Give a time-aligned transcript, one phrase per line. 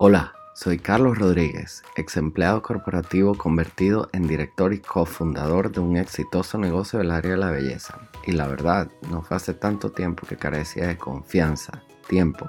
[0.00, 6.56] Hola, soy Carlos Rodríguez, ex empleado corporativo convertido en director y cofundador de un exitoso
[6.56, 7.98] negocio del área de la belleza.
[8.24, 12.48] Y la verdad, no fue hace tanto tiempo que carecía de confianza, tiempo,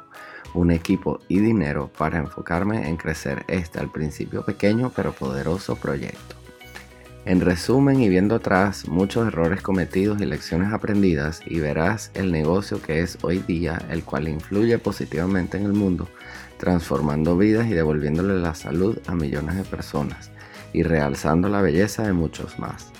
[0.54, 6.39] un equipo y dinero para enfocarme en crecer este al principio pequeño pero poderoso proyecto.
[7.26, 12.82] En resumen y viendo atrás muchos errores cometidos y lecciones aprendidas y verás el negocio
[12.82, 16.08] que es hoy día, el cual influye positivamente en el mundo
[16.60, 20.30] transformando vidas y devolviéndole la salud a millones de personas
[20.74, 22.92] y realzando la belleza de muchos más.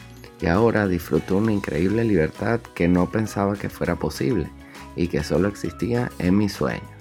[0.42, 4.50] Y ahora disfruto una increíble libertad que no pensaba que fuera posible
[4.96, 6.99] y que solo existía en mis sueños.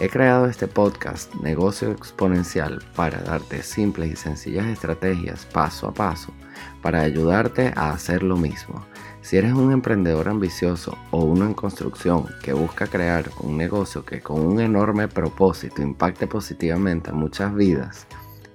[0.00, 6.32] He creado este podcast Negocio Exponencial para darte simples y sencillas estrategias paso a paso
[6.80, 8.82] para ayudarte a hacer lo mismo
[9.20, 14.22] si eres un emprendedor ambicioso o uno en construcción que busca crear un negocio que
[14.22, 18.06] con un enorme propósito impacte positivamente a muchas vidas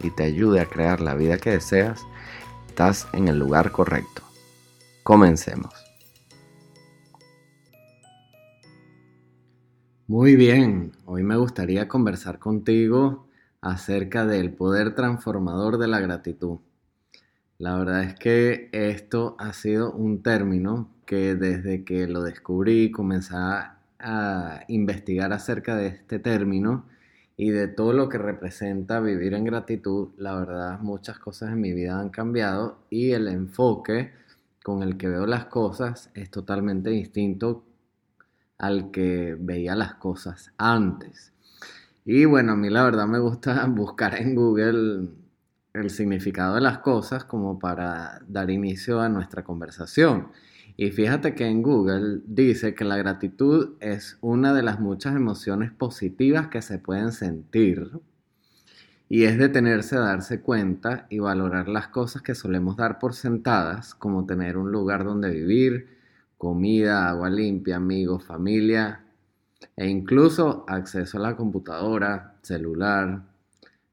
[0.01, 2.01] y te ayude a crear la vida que deseas,
[2.67, 4.23] estás en el lugar correcto.
[5.03, 5.84] Comencemos.
[10.07, 13.27] Muy bien, hoy me gustaría conversar contigo
[13.61, 16.59] acerca del poder transformador de la gratitud.
[17.57, 23.35] La verdad es que esto ha sido un término que desde que lo descubrí comencé
[23.35, 26.85] a investigar acerca de este término
[27.35, 31.73] y de todo lo que representa vivir en gratitud, la verdad muchas cosas en mi
[31.73, 34.11] vida han cambiado y el enfoque
[34.63, 37.63] con el que veo las cosas es totalmente distinto
[38.57, 41.33] al que veía las cosas antes.
[42.05, 45.09] Y bueno, a mí la verdad me gusta buscar en Google
[45.73, 50.29] el significado de las cosas como para dar inicio a nuestra conversación.
[50.77, 55.71] Y fíjate que en Google dice que la gratitud es una de las muchas emociones
[55.71, 57.91] positivas que se pueden sentir
[59.07, 63.93] y es detenerse a darse cuenta y valorar las cosas que solemos dar por sentadas,
[63.95, 65.94] como tener un lugar donde vivir,
[66.37, 69.05] comida, agua limpia, amigos, familia
[69.75, 73.23] e incluso acceso a la computadora, celular,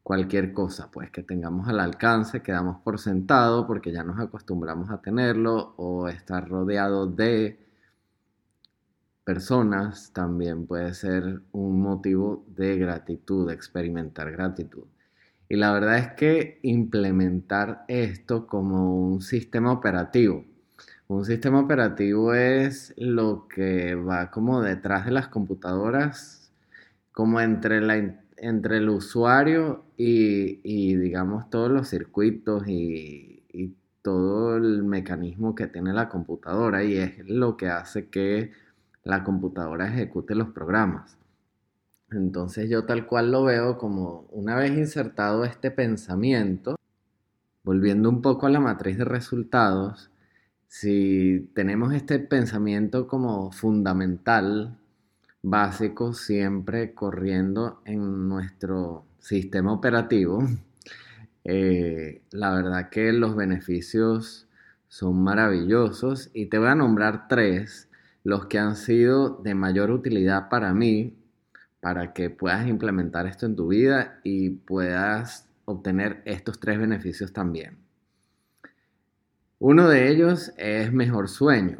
[0.02, 5.00] cualquier cosa, pues que tengamos al alcance, quedamos por sentado porque ya nos acostumbramos a
[5.00, 7.62] tenerlo o estar rodeado de
[9.24, 14.84] personas también puede ser un motivo de gratitud, de experimentar gratitud.
[15.48, 20.44] Y la verdad es que implementar esto como un sistema operativo.
[21.12, 26.50] Un sistema operativo es lo que va como detrás de las computadoras,
[27.12, 35.54] como entre la entre el usuario y, digamos todos los circuitos y, todo el mecanismo
[35.54, 38.50] que tiene la computadora y es lo que hace que
[39.04, 41.18] la computadora ejecute los programas.
[42.10, 46.74] Entonces yo tal cual lo veo como una vez insertado este pensamiento,
[47.62, 50.11] volviendo un poco a la matriz de resultados,
[50.72, 54.78] si tenemos este pensamiento como fundamental
[55.42, 60.42] básico siempre corriendo en nuestro sistema operativo.
[61.44, 64.46] Eh, la verdad que los beneficios
[64.86, 67.88] son maravillosos y te voy a nombrar tres,
[68.22, 71.16] los que han sido de mayor utilidad para mí,
[71.80, 77.81] para que puedas implementar esto en tu vida y puedas obtener estos tres beneficios también.
[79.64, 81.78] Uno de ellos es mejor sueño.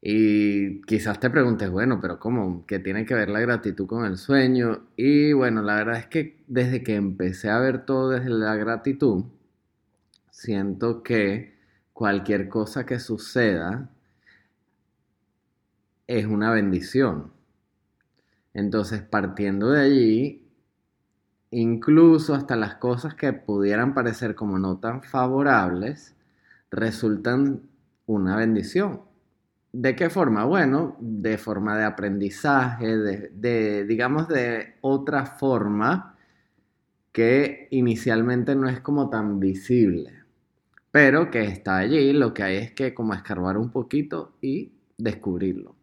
[0.00, 2.66] Y quizás te preguntes, bueno, pero ¿cómo?
[2.66, 4.88] ¿Qué tiene que ver la gratitud con el sueño?
[4.96, 9.26] Y bueno, la verdad es que desde que empecé a ver todo desde la gratitud,
[10.32, 11.56] siento que
[11.92, 13.88] cualquier cosa que suceda
[16.08, 17.32] es una bendición.
[18.54, 20.48] Entonces, partiendo de allí,
[21.52, 26.16] incluso hasta las cosas que pudieran parecer como no tan favorables,
[26.72, 27.62] resultan
[28.06, 29.02] una bendición
[29.72, 30.44] ¿De qué forma?
[30.44, 36.14] Bueno, de forma de aprendizaje, de, digamos, de otra forma
[37.10, 40.24] que inicialmente no es como tan visible,
[40.90, 45.74] pero que está allí, lo que hay es que como escarbar un poquito y descubrirlo.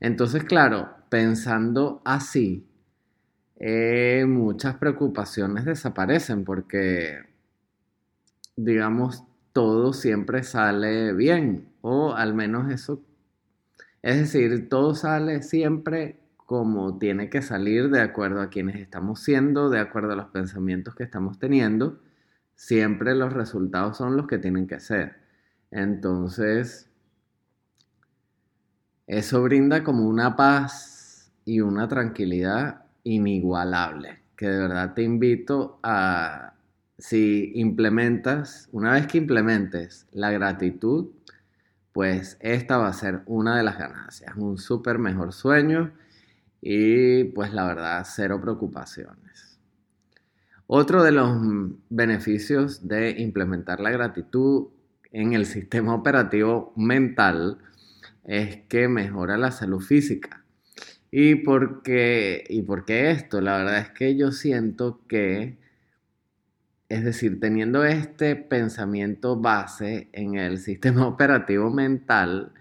[0.00, 2.66] Entonces, claro, pensando así,
[3.58, 7.20] eh, muchas preocupaciones desaparecen porque,
[8.56, 9.24] digamos,
[9.56, 13.02] todo siempre sale bien, o al menos eso
[14.02, 19.70] es decir, todo sale siempre como tiene que salir de acuerdo a quienes estamos siendo,
[19.70, 22.00] de acuerdo a los pensamientos que estamos teniendo.
[22.54, 25.16] Siempre los resultados son los que tienen que ser.
[25.70, 26.90] Entonces,
[29.06, 34.20] eso brinda como una paz y una tranquilidad inigualable.
[34.36, 36.55] que de verdad te invito a,
[36.98, 41.10] si implementas, una vez que implementes la gratitud,
[41.92, 45.92] pues esta va a ser una de las ganancias, un súper mejor sueño
[46.60, 49.58] y pues la verdad, cero preocupaciones.
[50.66, 51.38] Otro de los
[51.90, 54.68] beneficios de implementar la gratitud
[55.12, 57.58] en el sistema operativo mental
[58.24, 60.44] es que mejora la salud física.
[61.10, 63.40] ¿Y por qué, y por qué esto?
[63.40, 65.56] La verdad es que yo siento que,
[66.88, 72.52] es decir, teniendo este pensamiento base en el sistema operativo mental,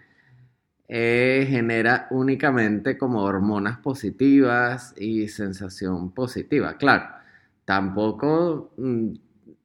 [0.87, 6.77] eh, genera únicamente como hormonas positivas y sensación positiva.
[6.77, 7.05] Claro,
[7.65, 9.13] tampoco mm,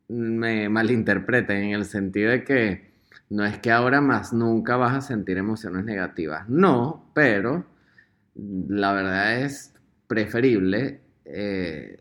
[0.09, 2.91] me malinterpreten en el sentido de que
[3.29, 6.49] no es que ahora más nunca vas a sentir emociones negativas.
[6.49, 7.65] No, pero
[8.35, 9.75] la verdad es
[10.07, 12.01] preferible, eh,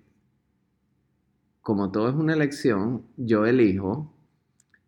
[1.61, 4.13] como todo es una elección, yo elijo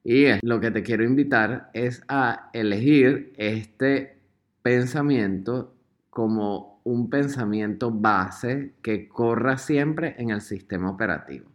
[0.04, 4.18] y lo que te quiero invitar es a elegir este
[4.62, 5.76] pensamiento
[6.10, 11.50] como un pensamiento base que corra siempre en el sistema operativo.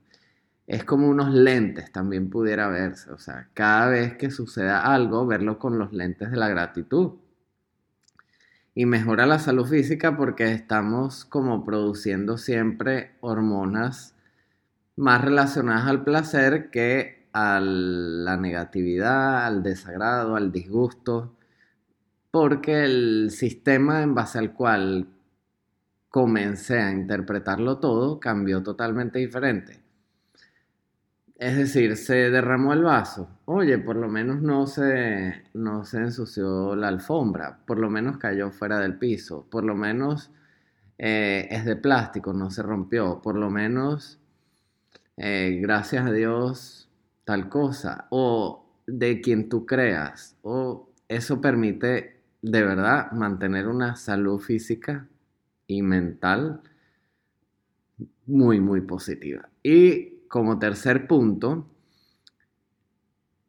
[0.66, 3.10] Es como unos lentes, también pudiera verse.
[3.12, 7.14] O sea, cada vez que suceda algo, verlo con los lentes de la gratitud.
[8.74, 14.15] Y mejora la salud física porque estamos como produciendo siempre hormonas
[14.96, 21.36] más relacionadas al placer que a la negatividad, al desagrado, al disgusto
[22.36, 25.08] porque el sistema en base al cual
[26.10, 29.80] comencé a interpretarlo todo cambió totalmente diferente.
[31.36, 33.40] Es decir, se derramó el vaso.
[33.46, 38.50] Oye, por lo menos no se, no se ensució la alfombra, por lo menos cayó
[38.50, 40.30] fuera del piso, por lo menos
[40.98, 44.20] eh, es de plástico, no se rompió, por lo menos,
[45.16, 46.88] eh, gracias a Dios,
[47.24, 54.38] tal cosa, o de quien tú creas, o eso permite de verdad mantener una salud
[54.38, 55.08] física
[55.66, 56.60] y mental
[58.26, 59.48] muy, muy positiva.
[59.62, 61.66] Y como tercer punto,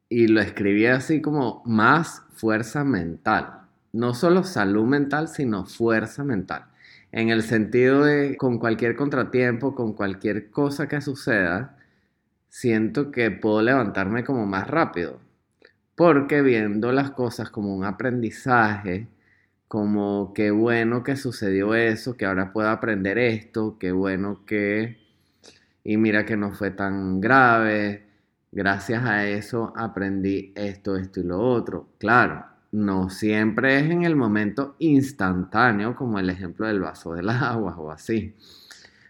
[0.09, 3.61] y lo escribí así como más fuerza mental.
[3.91, 6.65] No solo salud mental, sino fuerza mental.
[7.11, 11.77] En el sentido de con cualquier contratiempo, con cualquier cosa que suceda,
[12.49, 15.19] siento que puedo levantarme como más rápido
[15.97, 19.07] porque viendo las cosas como un aprendizaje,
[19.67, 24.99] como qué bueno que sucedió eso, que ahora puedo aprender esto, qué bueno que...
[25.83, 28.05] Y mira que no fue tan grave,
[28.51, 31.89] gracias a eso aprendí esto, esto y lo otro.
[31.99, 37.77] Claro, no siempre es en el momento instantáneo como el ejemplo del vaso del agua
[37.77, 38.35] o así.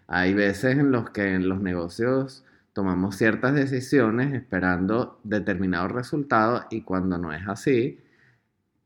[0.08, 6.82] Hay veces en los que en los negocios tomamos ciertas decisiones esperando determinados resultados y
[6.84, 8.00] cuando no es así,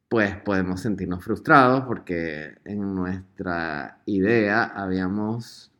[0.10, 5.72] pues podemos sentirnos frustrados porque en nuestra idea habíamos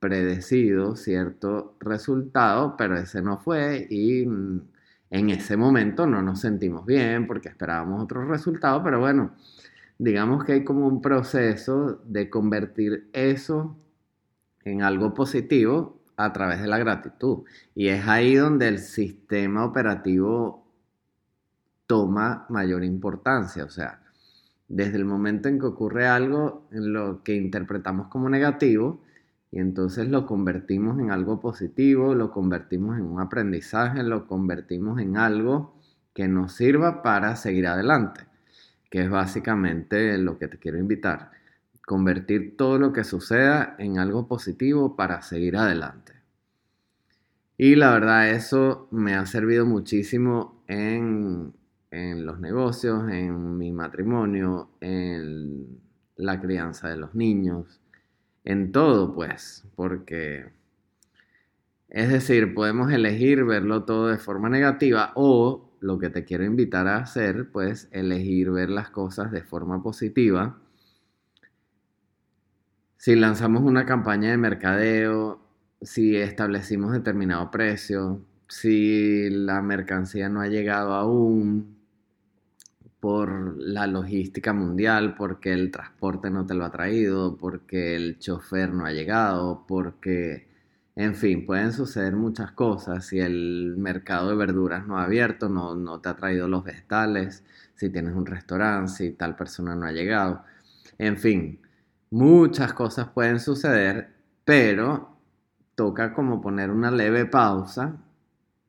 [0.00, 4.26] predecido cierto resultado, pero ese no fue y
[5.10, 9.32] en ese momento no nos sentimos bien porque esperábamos otro resultado, pero bueno,
[9.98, 13.76] digamos que hay como un proceso de convertir eso
[14.64, 17.44] en algo positivo a través de la gratitud.
[17.74, 20.66] Y es ahí donde el sistema operativo
[21.86, 23.64] toma mayor importancia.
[23.64, 24.02] O sea,
[24.68, 29.02] desde el momento en que ocurre algo lo que interpretamos como negativo,
[29.50, 35.16] y entonces lo convertimos en algo positivo, lo convertimos en un aprendizaje, lo convertimos en
[35.16, 35.74] algo
[36.14, 38.26] que nos sirva para seguir adelante,
[38.90, 41.30] que es básicamente lo que te quiero invitar
[41.90, 46.12] convertir todo lo que suceda en algo positivo para seguir adelante.
[47.58, 51.52] Y la verdad eso me ha servido muchísimo en,
[51.90, 55.80] los negocios, en mi matrimonio, en
[56.14, 57.79] la crianza de los niños,
[58.44, 60.50] en todo pues, porque
[61.90, 66.86] es decir, podemos elegir verlo todo de forma negativa o lo que te quiero invitar
[66.86, 70.58] a hacer, pues elegir ver las cosas de forma positiva.
[72.96, 75.40] Si lanzamos una campaña de mercadeo,
[75.82, 81.79] si establecimos determinado precio, si la mercancía no ha llegado aún
[83.00, 88.72] por la logística mundial, porque el transporte no te lo ha traído, porque el chofer
[88.72, 90.46] no ha llegado, porque,
[90.96, 93.06] en fin, pueden suceder muchas cosas.
[93.06, 97.44] Si el mercado de verduras no ha abierto, no, no te ha traído los vegetales,
[97.74, 100.44] si tienes un restaurante, si tal persona no ha llegado.
[100.98, 101.60] En fin,
[102.12, 104.12] Muchas cosas pueden suceder,
[104.44, 105.16] pero
[105.76, 107.98] toca como poner una leve pausa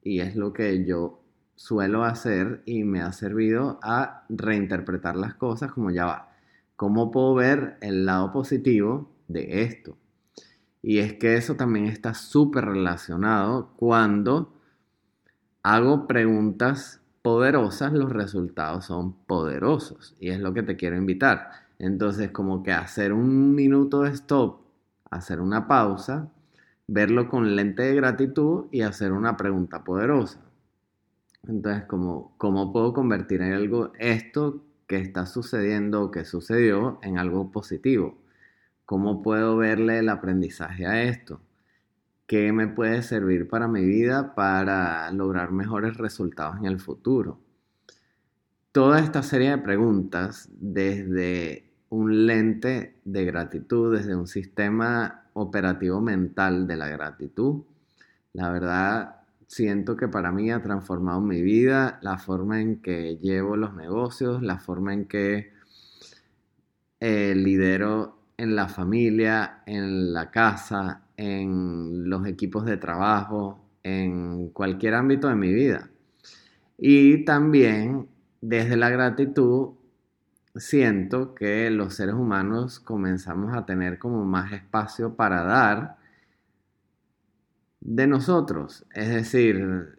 [0.04, 1.21] y es lo que yo
[1.62, 6.30] suelo hacer y me ha servido a reinterpretar las cosas como ya va.
[6.76, 9.96] ¿Cómo puedo ver el lado positivo de esto?
[10.82, 14.56] Y es que eso también está súper relacionado cuando
[15.62, 20.16] hago preguntas poderosas, los resultados son poderosos.
[20.20, 21.52] Y es lo que te quiero invitar.
[21.78, 24.62] Entonces, como que hacer un minuto de stop,
[25.12, 26.32] hacer una pausa,
[26.88, 30.40] verlo con lente de gratitud y hacer una pregunta poderosa.
[31.48, 37.18] Entonces, como, ¿cómo puedo convertir en algo esto que está sucediendo o que sucedió en
[37.18, 38.18] algo positivo?
[38.86, 41.42] ¿Cómo puedo verle el aprendizaje a esto?
[42.28, 47.40] ¿Qué me puede servir para mi vida para lograr mejores resultados en el futuro?
[48.72, 56.68] Toda esta serie de preguntas desde un lente de gratitud, desde un sistema operativo mental
[56.68, 57.64] de la gratitud,
[58.34, 59.21] la verdad
[59.52, 64.42] siento que para mí ha transformado mi vida, la forma en que llevo los negocios,
[64.42, 65.52] la forma en que
[67.02, 74.94] eh, lidero en la familia, en la casa, en los equipos de trabajo, en cualquier
[74.94, 75.90] ámbito de mi vida.
[76.78, 78.08] Y también
[78.40, 79.72] desde la gratitud
[80.56, 86.01] siento que los seres humanos comenzamos a tener como más espacio para dar
[87.82, 88.86] de nosotros.
[88.94, 89.98] Es decir,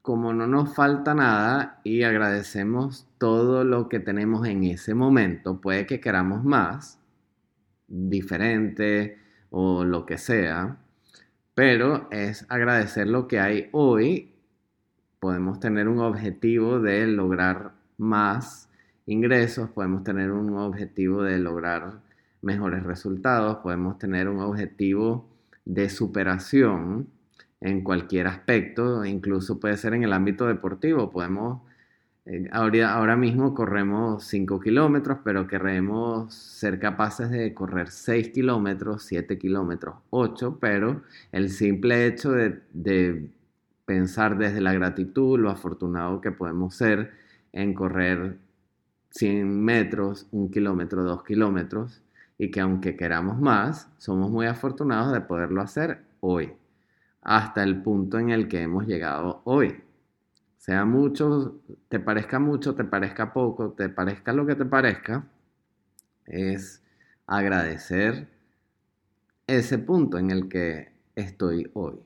[0.00, 5.86] como no nos falta nada y agradecemos todo lo que tenemos en ese momento, puede
[5.86, 6.98] que queramos más,
[7.88, 9.18] diferente
[9.50, 10.78] o lo que sea,
[11.54, 14.32] pero es agradecer lo que hay hoy.
[15.20, 18.70] Podemos tener un objetivo de lograr más
[19.06, 22.00] ingresos, podemos tener un objetivo de lograr
[22.40, 25.31] mejores resultados, podemos tener un objetivo
[25.64, 27.08] de superación
[27.60, 31.62] en cualquier aspecto, incluso puede ser en el ámbito deportivo, podemos
[32.24, 39.02] eh, ahora, ahora, mismo corremos 5 kilómetros, pero queremos ser capaces de correr 6 kilómetros,
[39.04, 41.02] 7 kilómetros, 8, pero
[41.32, 43.28] el simple hecho de, de,
[43.84, 47.12] pensar desde la gratitud, lo afortunado que podemos ser
[47.52, 48.38] en correr
[49.10, 52.02] 100 metros, 1 kilómetro, 2 kilómetros,
[52.42, 56.52] y que aunque queramos más, somos muy afortunados de poderlo hacer hoy,
[57.20, 59.80] hasta el punto en el que hemos llegado hoy
[60.56, 65.24] sea mucho, te parezca mucho, te parezca poco, te parezca lo que te parezca,
[66.26, 66.82] es
[67.28, 68.26] agradecer
[69.46, 72.00] ese punto en el que estoy hoy.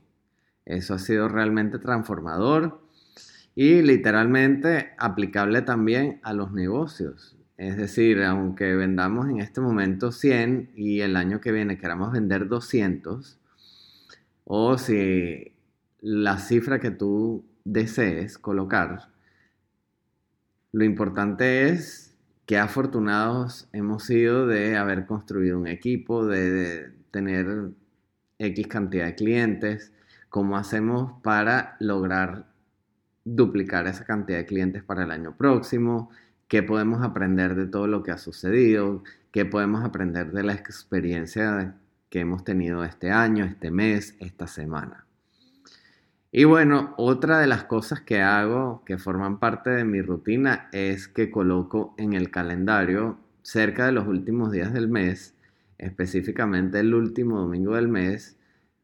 [0.67, 2.83] Eso ha sido realmente transformador
[3.55, 7.36] y literalmente aplicable también a los negocios.
[7.57, 12.49] Es decir, aunque vendamos en este momento 100 y el año que viene queramos vender
[12.49, 13.39] 200,
[14.45, 15.53] o si
[16.01, 19.09] la cifra que tú desees colocar,
[20.73, 27.71] lo importante es que afortunados hemos sido de haber construido un equipo, de, tener
[28.39, 29.93] X cantidad de clientes,
[30.29, 32.47] cómo hacemos para lograr
[33.25, 36.11] duplicar esa cantidad de clientes para el año próximo,
[36.49, 41.77] qué podemos aprender de todo lo que ha sucedido, qué podemos aprender de la experiencia
[42.09, 45.07] que hemos tenido este año, este mes, esta semana.
[46.33, 51.09] Y bueno, otra de las cosas que hago que forman parte de mi rutina es
[51.09, 55.35] que coloco en el calendario cerca de los últimos días del mes,
[55.79, 58.37] específicamente el último domingo del mes,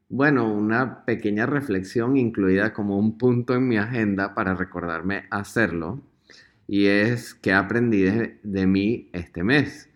[0.08, 6.00] bueno, una pequeña reflexión incluida como un punto en mi agenda para recordarme hacerlo,
[6.66, 9.90] y es que aprendí de, de mí este mes.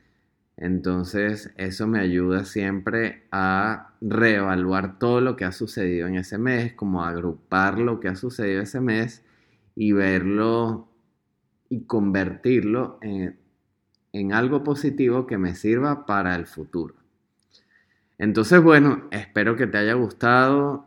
[0.56, 6.72] Entonces eso me ayuda siempre a reevaluar todo lo que ha sucedido en ese mes,
[6.72, 9.24] como agrupar lo que ha sucedido ese mes
[9.74, 10.88] y verlo
[11.68, 13.38] y convertirlo en,
[14.12, 16.94] en algo positivo que me sirva para el futuro.
[18.18, 20.86] Entonces, bueno, espero que te haya gustado.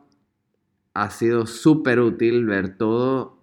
[0.96, 3.39] Ha sido súper útil ver todo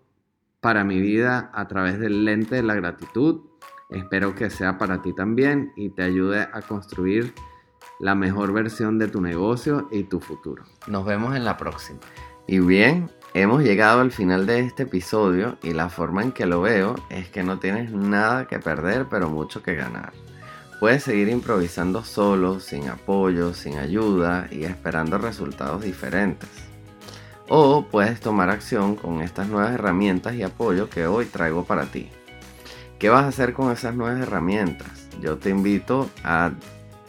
[0.66, 3.42] para mi vida a través del lente de la gratitud.
[3.88, 7.32] Espero que sea para ti también y te ayude a construir
[8.00, 10.64] la mejor versión de tu negocio y tu futuro.
[10.88, 12.00] Nos vemos en la próxima.
[12.48, 16.62] Y bien, hemos llegado al final de este episodio y la forma en que lo
[16.62, 20.14] veo es que no tienes nada que perder pero mucho que ganar.
[20.80, 26.50] Puedes seguir improvisando solo, sin apoyo, sin ayuda y esperando resultados diferentes.
[27.48, 32.10] O puedes tomar acción con estas nuevas herramientas y apoyo que hoy traigo para ti.
[32.98, 35.08] ¿Qué vas a hacer con esas nuevas herramientas?
[35.20, 36.50] Yo te invito a